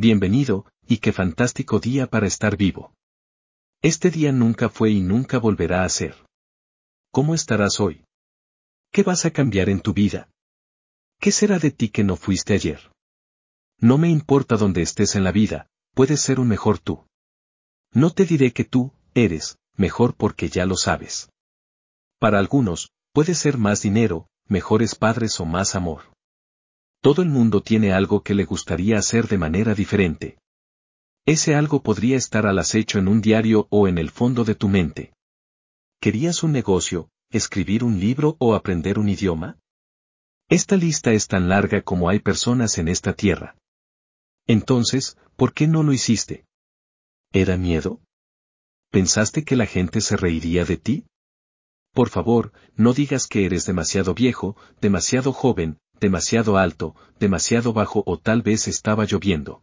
[0.00, 2.94] bienvenido, y qué fantástico día para estar vivo.
[3.82, 6.14] Este día nunca fue y nunca volverá a ser.
[7.12, 8.06] ¿Cómo estarás hoy?
[8.90, 10.30] ¿Qué vas a cambiar en tu vida?
[11.20, 12.90] ¿Qué será de ti que no fuiste ayer?
[13.78, 17.04] No me importa dónde estés en la vida, puedes ser un mejor tú.
[17.92, 21.28] No te diré que tú, eres, mejor porque ya lo sabes.
[22.18, 26.09] Para algunos, puede ser más dinero, mejores padres o más amor.
[27.00, 30.38] Todo el mundo tiene algo que le gustaría hacer de manera diferente.
[31.24, 34.68] Ese algo podría estar al acecho en un diario o en el fondo de tu
[34.68, 35.12] mente.
[36.00, 39.58] ¿Querías un negocio, escribir un libro o aprender un idioma?
[40.48, 43.56] Esta lista es tan larga como hay personas en esta tierra.
[44.46, 46.44] Entonces, ¿por qué no lo hiciste?
[47.32, 48.00] ¿Era miedo?
[48.90, 51.04] ¿Pensaste que la gente se reiría de ti?
[51.92, 58.18] Por favor, no digas que eres demasiado viejo, demasiado joven, demasiado alto, demasiado bajo o
[58.18, 59.62] tal vez estaba lloviendo.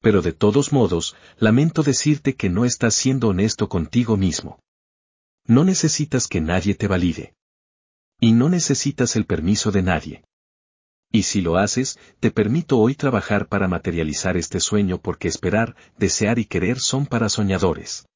[0.00, 4.60] Pero de todos modos, lamento decirte que no estás siendo honesto contigo mismo.
[5.46, 7.34] No necesitas que nadie te valide.
[8.18, 10.24] Y no necesitas el permiso de nadie.
[11.12, 16.38] Y si lo haces, te permito hoy trabajar para materializar este sueño porque esperar, desear
[16.38, 18.06] y querer son para soñadores.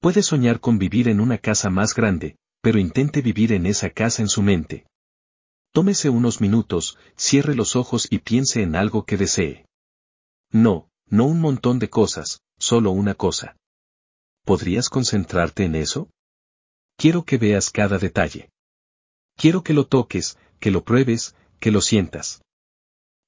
[0.00, 4.22] Puede soñar con vivir en una casa más grande, pero intente vivir en esa casa
[4.22, 4.86] en su mente.
[5.76, 9.66] Tómese unos minutos, cierre los ojos y piense en algo que desee.
[10.50, 13.58] No, no un montón de cosas, solo una cosa.
[14.46, 16.08] ¿Podrías concentrarte en eso?
[16.96, 18.48] Quiero que veas cada detalle.
[19.36, 22.40] Quiero que lo toques, que lo pruebes, que lo sientas.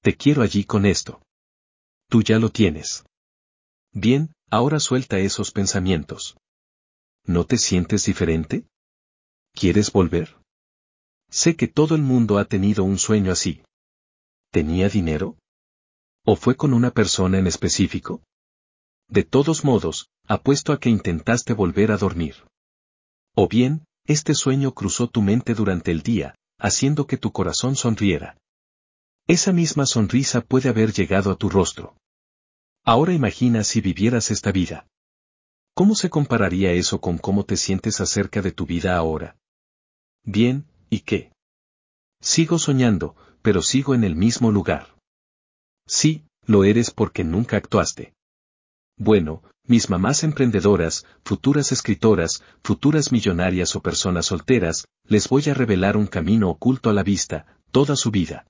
[0.00, 1.20] Te quiero allí con esto.
[2.08, 3.04] Tú ya lo tienes.
[3.92, 6.38] Bien, ahora suelta esos pensamientos.
[7.24, 8.64] ¿No te sientes diferente?
[9.52, 10.37] ¿Quieres volver?
[11.30, 13.62] Sé que todo el mundo ha tenido un sueño así.
[14.50, 15.36] ¿Tenía dinero?
[16.24, 18.22] ¿O fue con una persona en específico?
[19.08, 22.34] De todos modos, apuesto a que intentaste volver a dormir.
[23.34, 28.38] O bien, este sueño cruzó tu mente durante el día, haciendo que tu corazón sonriera.
[29.26, 31.96] Esa misma sonrisa puede haber llegado a tu rostro.
[32.84, 34.86] Ahora imagina si vivieras esta vida.
[35.74, 39.36] ¿Cómo se compararía eso con cómo te sientes acerca de tu vida ahora?
[40.24, 41.32] Bien, ¿y qué?
[42.20, 44.94] Sigo soñando, pero sigo en el mismo lugar.
[45.86, 48.14] Sí, lo eres porque nunca actuaste.
[48.96, 55.96] Bueno, mis mamás emprendedoras, futuras escritoras, futuras millonarias o personas solteras, les voy a revelar
[55.96, 58.46] un camino oculto a la vista, toda su vida.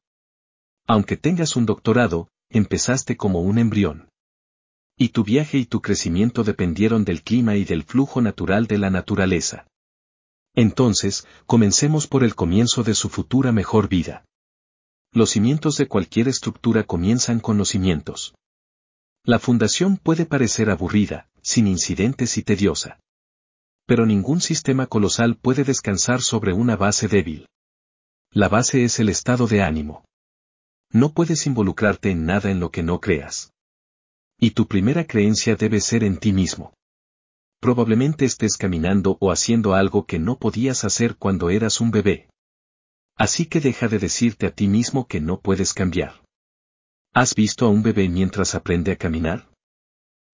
[0.86, 4.08] Aunque tengas un doctorado, empezaste como un embrión.
[4.96, 8.90] Y tu viaje y tu crecimiento dependieron del clima y del flujo natural de la
[8.90, 9.66] naturaleza.
[10.60, 14.24] Entonces, comencemos por el comienzo de su futura mejor vida.
[15.12, 18.34] Los cimientos de cualquier estructura comienzan con los cimientos.
[19.22, 22.98] La fundación puede parecer aburrida, sin incidentes y tediosa.
[23.86, 27.46] Pero ningún sistema colosal puede descansar sobre una base débil.
[28.32, 30.04] La base es el estado de ánimo.
[30.90, 33.52] No puedes involucrarte en nada en lo que no creas.
[34.40, 36.74] Y tu primera creencia debe ser en ti mismo.
[37.60, 42.28] Probablemente estés caminando o haciendo algo que no podías hacer cuando eras un bebé.
[43.16, 46.22] Así que deja de decirte a ti mismo que no puedes cambiar.
[47.12, 49.50] ¿Has visto a un bebé mientras aprende a caminar?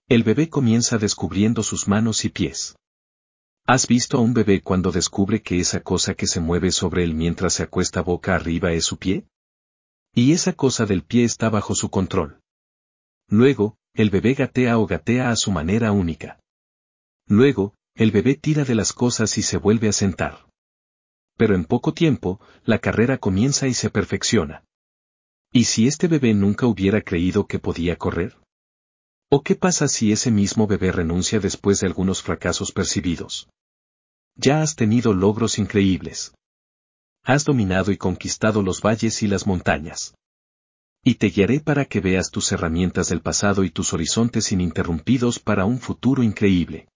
[0.06, 2.76] El bebé comienza descubriendo sus manos y pies.
[3.66, 7.14] ¿Has visto a un bebé cuando descubre que esa cosa que se mueve sobre él
[7.14, 9.26] mientras se acuesta boca arriba es su pie?
[10.12, 12.38] Y esa cosa del pie está bajo su control.
[13.28, 16.38] Luego, el bebé gatea o gatea a su manera única.
[17.26, 20.46] Luego, el bebé tira de las cosas y se vuelve a sentar.
[21.36, 24.64] Pero en poco tiempo, la carrera comienza y se perfecciona.
[25.52, 28.36] ¿Y si este bebé nunca hubiera creído que podía correr?
[29.30, 33.48] ¿O qué pasa si ese mismo bebé renuncia después de algunos fracasos percibidos?
[34.36, 36.34] Ya has tenido logros increíbles.
[37.22, 40.14] Has dominado y conquistado los valles y las montañas.
[41.02, 45.64] Y te guiaré para que veas tus herramientas del pasado y tus horizontes ininterrumpidos para
[45.64, 46.88] un futuro increíble.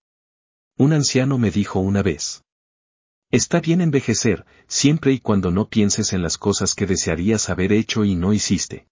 [0.78, 2.44] Un anciano me dijo una vez.
[3.32, 8.04] Está bien envejecer, siempre y cuando no pienses en las cosas que desearías haber hecho
[8.04, 8.86] y no hiciste.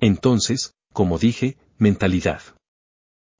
[0.00, 2.40] Entonces, como dije, mentalidad.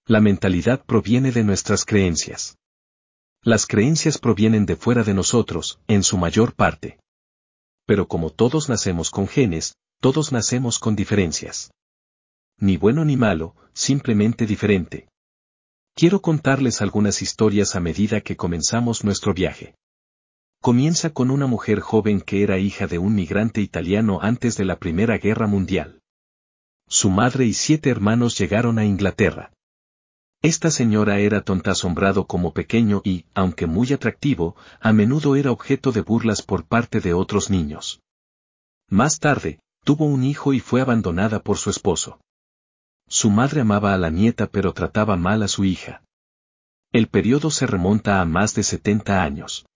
[0.07, 2.59] La mentalidad proviene de nuestras creencias.
[3.41, 7.01] Las creencias provienen de fuera de nosotros, en su mayor parte.
[7.87, 11.71] Pero como todos nacemos con genes, todos nacemos con diferencias.
[12.59, 15.09] Ni bueno ni malo, simplemente diferente.
[15.97, 19.77] Quiero contarles algunas historias a medida que comenzamos nuestro viaje.
[20.61, 24.81] Comienza con una mujer joven que era hija de un migrante italiano antes de la
[24.81, 26.01] Primera Guerra Mundial.
[26.89, 29.53] su madre y siete hermanos llegaron a Inglaterra.
[30.43, 35.93] Esta señora era tonta asombrado como pequeño y, aunque muy atractivo, a menudo era objeto
[35.93, 38.03] de burlas por parte de otros niños.
[38.89, 42.19] Más tarde, tuvo un hijo y fue abandonada por su esposo.
[43.09, 46.03] Su madre amaba a la nieta pero trataba mal a su hija.
[46.93, 49.67] El periodo se remonta a más de 70 años.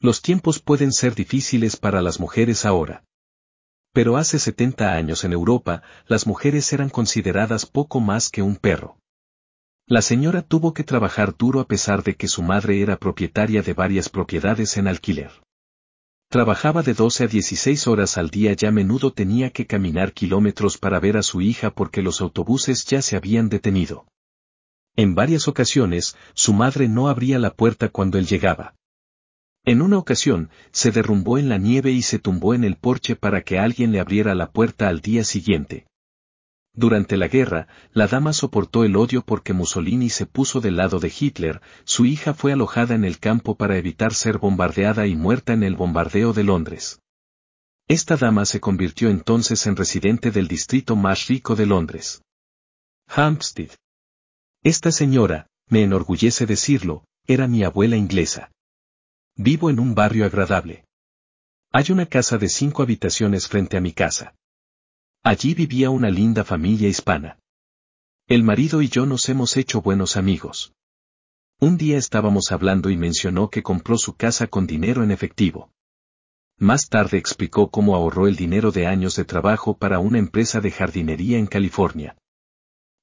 [0.00, 3.04] Los tiempos pueden ser difíciles para las mujeres ahora.
[3.92, 8.96] Pero hace 70 años en Europa, las mujeres eran consideradas poco más que un perro.
[9.86, 13.74] La señora tuvo que trabajar duro a pesar de que su madre era propietaria de
[13.74, 15.32] varias propiedades en alquiler.
[16.30, 20.78] Trabajaba de 12 a 16 horas al día y a menudo tenía que caminar kilómetros
[20.78, 24.06] para ver a su hija porque los autobuses ya se habían detenido.
[24.94, 28.76] En varias ocasiones, su madre no abría la puerta cuando él llegaba.
[29.64, 33.42] En una ocasión, se derrumbó en la nieve y se tumbó en el porche para
[33.42, 35.88] que alguien le abriera la puerta al día siguiente.
[36.72, 41.12] Durante la guerra, la dama soportó el odio porque Mussolini se puso del lado de
[41.16, 45.62] Hitler, su hija fue alojada en el campo para evitar ser bombardeada y muerta en
[45.62, 47.00] el bombardeo de Londres.
[47.88, 52.22] Esta dama se convirtió entonces en residente del distrito más rico de Londres.
[53.08, 53.70] Hampstead.
[54.62, 58.52] Esta señora, me enorgullece decirlo, era mi abuela inglesa.
[59.34, 60.84] Vivo en un barrio agradable.
[61.72, 64.34] Hay una casa de cinco habitaciones frente a mi casa.
[65.22, 67.38] Allí vivía una linda familia hispana.
[68.26, 70.72] El marido y yo nos hemos hecho buenos amigos.
[71.60, 75.72] Un día estábamos hablando y mencionó que compró su casa con dinero en efectivo.
[76.56, 80.70] Más tarde explicó cómo ahorró el dinero de años de trabajo para una empresa de
[80.70, 82.16] jardinería en California.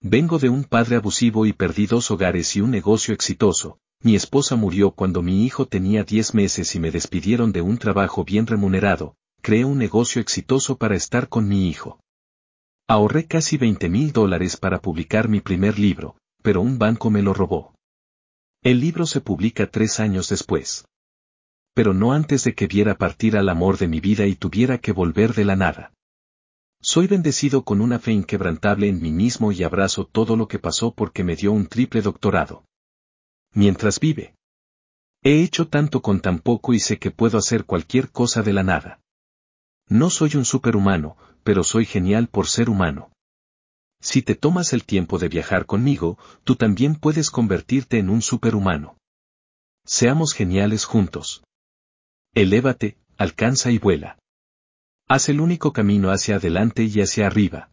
[0.02, 3.78] Vengo de un padre abusivo y perdí dos hogares y un negocio exitoso.
[4.02, 8.24] Mi esposa murió cuando mi hijo tenía diez meses y me despidieron de un trabajo
[8.24, 9.16] bien remunerado.
[9.44, 12.00] Creé un negocio exitoso para estar con mi hijo.
[12.90, 17.34] Ahorré casi 20 mil dólares para publicar mi primer libro, pero un banco me lo
[17.34, 17.76] robó.
[18.64, 20.86] El libro se publica tres años después.
[21.74, 24.94] Pero no antes de que viera partir al amor de mi vida y tuviera que
[24.94, 25.92] volver de la nada.
[26.82, 30.94] Soy bendecido con una fe inquebrantable en mí mismo y abrazo todo lo que pasó
[30.94, 32.64] porque me dio un triple doctorado.
[33.54, 34.36] Mientras vive.
[35.24, 38.64] He hecho tanto con tan poco y sé que puedo hacer cualquier cosa de la
[38.64, 39.02] nada.
[39.90, 43.12] No soy un superhumano, pero soy genial por ser humano.
[44.02, 48.98] Si te tomas el tiempo de viajar conmigo, tú también puedes convertirte en un superhumano.
[49.86, 51.44] Seamos geniales juntos.
[52.34, 54.20] Elévate, alcanza y vuela.
[55.08, 57.72] Haz el único camino hacia adelante y hacia arriba.